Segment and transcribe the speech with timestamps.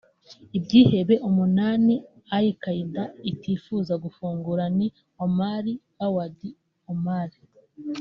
[0.57, 1.93] Ibyihebe umunani
[2.37, 4.87] Al-Qaida itifuzaga gufungura ni
[5.25, 5.65] Omar
[6.05, 6.41] Awadh
[6.91, 7.29] Omar